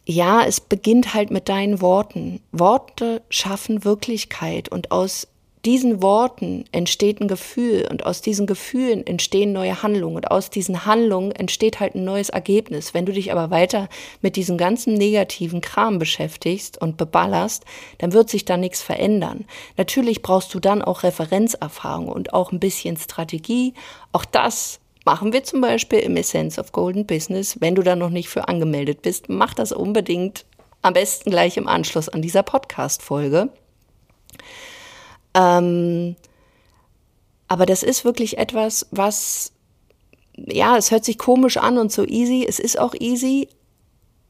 Ja, 0.06 0.44
es 0.46 0.60
beginnt 0.60 1.14
halt 1.14 1.32
mit 1.32 1.48
deinen 1.48 1.80
Worten. 1.80 2.42
Worte 2.52 3.22
schaffen 3.30 3.86
Wirklichkeit 3.86 4.68
und 4.68 4.92
aus 4.92 5.30
diesen 5.66 6.04
Worten 6.04 6.66
entsteht 6.72 7.20
ein 7.20 7.28
Gefühl 7.28 7.88
und 7.90 8.06
aus 8.06 8.22
diesen 8.22 8.46
Gefühlen 8.46 9.06
entstehen 9.06 9.52
neue 9.52 9.82
Handlungen 9.82 10.16
und 10.16 10.30
aus 10.30 10.50
diesen 10.52 10.86
Handlungen 10.86 11.32
entsteht 11.32 11.80
halt 11.80 11.96
ein 11.96 12.04
neues 12.04 12.30
Ergebnis. 12.30 12.94
Wenn 12.94 13.06
du 13.06 13.12
dich 13.12 13.32
aber 13.32 13.50
weiter 13.50 13.90
mit 14.22 14.36
diesem 14.36 14.58
ganzen 14.58 14.94
negativen 14.94 15.62
Kram 15.62 15.98
beschäftigst 15.98 16.80
und 16.80 16.98
beballerst, 16.98 17.66
dann 17.98 18.14
wird 18.14 18.30
sich 18.30 18.46
da 18.46 18.58
nichts 18.58 18.82
verändern. 18.82 19.46
Natürlich 19.76 20.22
brauchst 20.22 20.54
du 20.54 20.60
dann 20.60 20.84
auch 20.84 21.04
Referenzerfahrung 21.04 22.10
und 22.10 22.34
auch 22.34 22.52
ein 22.52 22.60
bisschen 22.60 22.96
Strategie. 22.98 23.74
Auch 24.12 24.26
das 24.26 24.80
machen 25.04 25.34
wir 25.34 25.44
zum 25.44 25.62
Beispiel 25.62 26.00
im 26.00 26.16
Essence 26.16 26.60
of 26.60 26.72
Golden 26.74 27.08
Business. 27.08 27.58
Wenn 27.60 27.76
du 27.76 27.82
da 27.82 27.96
noch 27.96 28.10
nicht 28.10 28.30
für 28.30 28.48
angemeldet 28.48 29.02
bist, 29.02 29.30
mach 29.30 29.56
das 29.56 29.72
unbedingt 29.72 30.46
am 30.84 30.94
besten 30.94 31.32
gleich 31.32 31.58
im 31.58 31.68
Anschluss 31.68 32.08
an 32.10 32.22
dieser 32.22 32.44
Podcast-Folge. 32.44 33.50
Ähm, 35.36 36.16
aber 37.48 37.66
das 37.66 37.84
ist 37.84 38.06
wirklich 38.06 38.38
etwas, 38.38 38.88
was, 38.92 39.52
ja, 40.36 40.78
es 40.78 40.90
hört 40.90 41.06
sich 41.06 41.18
komisch 41.18 41.58
an 41.58 41.78
und 41.78 41.92
so 41.92 42.04
easy. 42.06 42.46
Es 42.48 42.60
ist 42.60 42.80
auch 42.80 42.96
easy, 42.96 43.50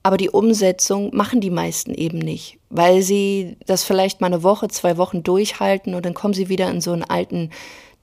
aber 0.04 0.18
die 0.18 0.30
Umsetzung 0.30 1.16
machen 1.16 1.40
die 1.40 1.50
meisten 1.50 1.94
eben 1.94 2.20
nicht, 2.20 2.60
weil 2.70 3.02
sie 3.02 3.58
das 3.66 3.84
vielleicht 3.84 4.22
mal 4.22 4.28
eine 4.28 4.44
Woche, 4.44 4.68
zwei 4.68 4.98
Wochen 4.98 5.24
durchhalten 5.24 5.96
und 5.96 6.06
dann 6.06 6.14
kommen 6.14 6.34
sie 6.34 6.50
wieder 6.50 6.70
in 6.70 6.82
so 6.82 6.92
einen 6.92 7.04
alten 7.04 7.52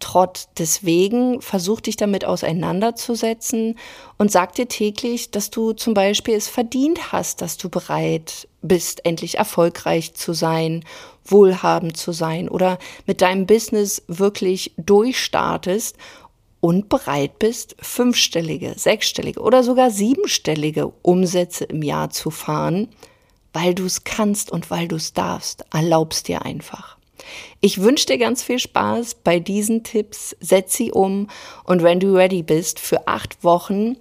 Trott. 0.03 0.49
Deswegen 0.59 1.41
versuch 1.41 1.81
dich 1.81 1.97
damit 1.97 2.25
auseinanderzusetzen 2.25 3.79
und 4.19 4.31
sag 4.31 4.55
dir 4.55 4.69
täglich, 4.69 5.31
dass 5.31 5.51
du 5.51 5.73
zum 5.73 5.95
Beispiel 5.95 6.35
es 6.35 6.49
verdient 6.49 7.13
hast, 7.13 7.41
dass 7.41 7.57
du 7.57 7.71
bereit 7.71 8.49
bist, 8.61 9.07
endlich 9.07 9.39
erfolgreich 9.39 10.15
zu 10.15 10.33
sein, 10.33 10.85
wohlhabend 11.25 11.97
zu 11.97 12.13
sein 12.13 12.49
oder 12.49 12.79
mit 13.07 13.23
deinem 13.23 13.47
Business 13.47 14.03
wirklich 14.09 14.73
durchstartest 14.77 15.97
und 16.61 16.89
bereit 16.89 17.39
bist, 17.39 17.77
fünfstellige, 17.81 18.75
sechsstellige 18.77 19.41
oder 19.41 19.63
sogar 19.63 19.91
siebenstellige 19.91 20.93
Umsätze 21.03 21.65
im 21.65 21.83
Jahr 21.83 22.11
zu 22.11 22.31
fahren, 22.31 22.89
weil 23.53 23.75
du 23.75 23.85
es 23.85 24.05
kannst 24.05 24.51
und 24.51 24.71
weil 24.71 24.89
du 24.89 24.97
es 24.97 25.13
darfst. 25.13 25.65
Erlaubst 25.73 26.29
dir 26.29 26.43
einfach. 26.43 26.97
Ich 27.61 27.81
wünsche 27.81 28.07
dir 28.07 28.19
ganz 28.19 28.43
viel 28.43 28.59
Spaß 28.59 29.17
bei 29.23 29.39
diesen 29.39 29.85
Tipps. 29.85 30.37
Setz 30.41 30.75
sie 30.75 30.93
um 30.93 31.29
und 31.65 31.83
wenn 31.83 32.01
du 32.01 32.15
ready 32.15 32.43
bist 32.43 32.81
für 32.81 33.07
acht 33.07 33.43
Wochen 33.45 33.97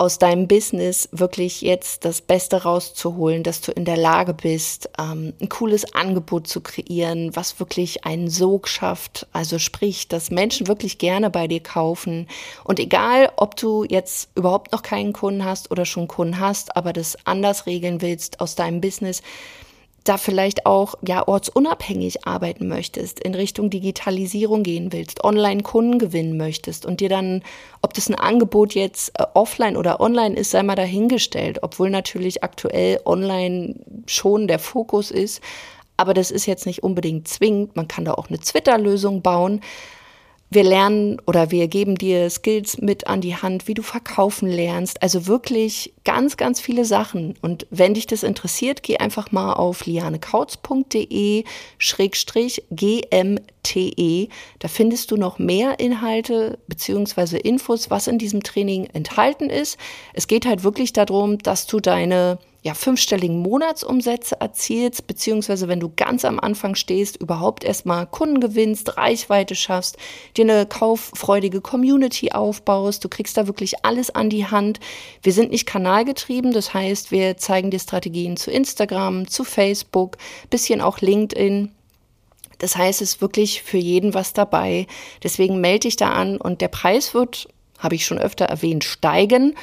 aus 0.00 0.18
deinem 0.18 0.48
Business 0.48 1.10
wirklich 1.12 1.60
jetzt 1.60 2.06
das 2.06 2.22
Beste 2.22 2.62
rauszuholen, 2.62 3.42
dass 3.42 3.60
du 3.60 3.70
in 3.70 3.84
der 3.84 3.98
Lage 3.98 4.32
bist, 4.32 4.88
ähm, 4.98 5.34
ein 5.42 5.50
cooles 5.50 5.92
Angebot 5.92 6.48
zu 6.48 6.62
kreieren, 6.62 7.36
was 7.36 7.60
wirklich 7.60 8.06
einen 8.06 8.30
Sog 8.30 8.66
schafft. 8.66 9.26
Also 9.34 9.58
sprich, 9.58 10.08
dass 10.08 10.30
Menschen 10.30 10.68
wirklich 10.68 10.96
gerne 10.96 11.28
bei 11.28 11.48
dir 11.48 11.62
kaufen. 11.62 12.28
Und 12.64 12.80
egal, 12.80 13.30
ob 13.36 13.56
du 13.56 13.84
jetzt 13.84 14.30
überhaupt 14.36 14.72
noch 14.72 14.80
keinen 14.80 15.12
Kunden 15.12 15.44
hast 15.44 15.70
oder 15.70 15.84
schon 15.84 16.08
Kunden 16.08 16.40
hast, 16.40 16.78
aber 16.78 16.94
das 16.94 17.18
anders 17.26 17.66
regeln 17.66 18.00
willst 18.00 18.40
aus 18.40 18.54
deinem 18.54 18.80
Business, 18.80 19.20
da 20.04 20.16
vielleicht 20.16 20.66
auch 20.66 20.94
ja 21.06 21.26
ortsunabhängig 21.26 22.26
arbeiten 22.26 22.68
möchtest, 22.68 23.20
in 23.20 23.34
Richtung 23.34 23.70
Digitalisierung 23.70 24.62
gehen 24.62 24.92
willst, 24.92 25.24
online 25.24 25.62
Kunden 25.62 25.98
gewinnen 25.98 26.36
möchtest 26.36 26.86
und 26.86 27.00
dir 27.00 27.08
dann, 27.08 27.42
ob 27.82 27.94
das 27.94 28.08
ein 28.08 28.14
Angebot 28.14 28.74
jetzt 28.74 29.12
äh, 29.18 29.24
offline 29.34 29.76
oder 29.76 30.00
online 30.00 30.36
ist, 30.36 30.50
sei 30.50 30.62
mal 30.62 30.76
dahingestellt, 30.76 31.62
obwohl 31.62 31.90
natürlich 31.90 32.42
aktuell 32.42 33.00
online 33.04 33.74
schon 34.06 34.48
der 34.48 34.58
Fokus 34.58 35.10
ist, 35.10 35.42
aber 35.96 36.14
das 36.14 36.30
ist 36.30 36.46
jetzt 36.46 36.66
nicht 36.66 36.82
unbedingt 36.82 37.28
zwingend, 37.28 37.76
man 37.76 37.88
kann 37.88 38.06
da 38.06 38.14
auch 38.14 38.28
eine 38.28 38.38
Twitter-Lösung 38.38 39.20
bauen, 39.20 39.60
wir 40.52 40.64
lernen 40.64 41.18
oder 41.26 41.52
wir 41.52 41.68
geben 41.68 41.94
dir 41.94 42.28
Skills 42.28 42.78
mit 42.78 43.06
an 43.06 43.20
die 43.20 43.36
Hand, 43.36 43.68
wie 43.68 43.74
du 43.74 43.82
verkaufen 43.82 44.48
lernst. 44.48 45.00
Also 45.00 45.28
wirklich 45.28 45.94
ganz, 46.04 46.36
ganz 46.36 46.60
viele 46.60 46.84
Sachen. 46.84 47.34
Und 47.40 47.68
wenn 47.70 47.94
dich 47.94 48.08
das 48.08 48.24
interessiert, 48.24 48.82
geh 48.82 48.96
einfach 48.96 49.30
mal 49.30 49.52
auf 49.52 49.86
lianekautz.de 49.86 51.44
schrägstrich 51.78 52.64
GMTE. 52.70 54.28
Da 54.58 54.66
findest 54.66 55.12
du 55.12 55.16
noch 55.16 55.38
mehr 55.38 55.78
Inhalte 55.78 56.58
beziehungsweise 56.66 57.38
Infos, 57.38 57.88
was 57.88 58.08
in 58.08 58.18
diesem 58.18 58.42
Training 58.42 58.86
enthalten 58.92 59.50
ist. 59.50 59.78
Es 60.14 60.26
geht 60.26 60.46
halt 60.46 60.64
wirklich 60.64 60.92
darum, 60.92 61.38
dass 61.38 61.68
du 61.68 61.78
deine 61.78 62.38
ja, 62.62 62.74
fünfstelligen 62.74 63.38
Monatsumsätze 63.38 64.38
erzielst, 64.40 65.06
beziehungsweise 65.06 65.66
wenn 65.66 65.80
du 65.80 65.90
ganz 65.94 66.26
am 66.26 66.38
Anfang 66.38 66.74
stehst, 66.74 67.16
überhaupt 67.16 67.64
erstmal 67.64 68.06
Kunden 68.06 68.40
gewinnst, 68.40 68.98
Reichweite 68.98 69.54
schaffst, 69.54 69.96
dir 70.36 70.44
eine 70.44 70.66
kauffreudige 70.66 71.62
Community 71.62 72.32
aufbaust. 72.32 73.02
Du 73.02 73.08
kriegst 73.08 73.36
da 73.38 73.46
wirklich 73.46 73.84
alles 73.84 74.10
an 74.10 74.28
die 74.28 74.46
Hand. 74.46 74.78
Wir 75.22 75.32
sind 75.32 75.52
nicht 75.52 75.64
kanalgetrieben, 75.64 76.52
das 76.52 76.74
heißt, 76.74 77.10
wir 77.10 77.38
zeigen 77.38 77.70
dir 77.70 77.78
Strategien 77.78 78.36
zu 78.36 78.50
Instagram, 78.50 79.26
zu 79.26 79.44
Facebook, 79.44 80.18
bisschen 80.50 80.82
auch 80.82 81.00
LinkedIn. 81.00 81.72
Das 82.58 82.76
heißt, 82.76 83.00
es 83.00 83.14
ist 83.14 83.20
wirklich 83.22 83.62
für 83.62 83.78
jeden 83.78 84.12
was 84.12 84.34
dabei. 84.34 84.86
Deswegen 85.22 85.62
melde 85.62 85.80
dich 85.80 85.96
da 85.96 86.10
an 86.10 86.36
und 86.36 86.60
der 86.60 86.68
Preis 86.68 87.14
wird, 87.14 87.48
habe 87.78 87.94
ich 87.94 88.04
schon 88.04 88.18
öfter 88.18 88.44
erwähnt, 88.44 88.84
steigen. 88.84 89.56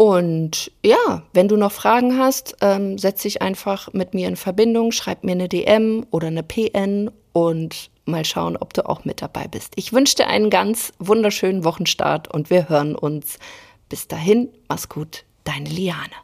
Und 0.00 0.72
ja, 0.82 1.24
wenn 1.34 1.46
du 1.46 1.58
noch 1.58 1.72
Fragen 1.72 2.16
hast, 2.16 2.56
ähm, 2.62 2.96
setz 2.96 3.20
dich 3.20 3.42
einfach 3.42 3.92
mit 3.92 4.14
mir 4.14 4.28
in 4.28 4.36
Verbindung, 4.36 4.92
schreib 4.92 5.24
mir 5.24 5.32
eine 5.32 5.46
DM 5.46 6.06
oder 6.10 6.28
eine 6.28 6.42
PN 6.42 7.10
und 7.34 7.90
mal 8.06 8.24
schauen, 8.24 8.56
ob 8.56 8.72
du 8.72 8.88
auch 8.88 9.04
mit 9.04 9.20
dabei 9.20 9.46
bist. 9.46 9.74
Ich 9.76 9.92
wünsche 9.92 10.14
dir 10.14 10.28
einen 10.28 10.48
ganz 10.48 10.94
wunderschönen 11.00 11.64
Wochenstart 11.64 12.28
und 12.28 12.48
wir 12.48 12.70
hören 12.70 12.94
uns. 12.94 13.38
Bis 13.90 14.08
dahin, 14.08 14.48
mach's 14.70 14.88
gut, 14.88 15.24
deine 15.44 15.68
Liane. 15.68 16.14